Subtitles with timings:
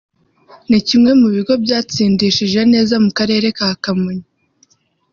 [0.69, 4.25] ni kimwe mu bigo byatsindishije neza mu Karere ka Kamonyi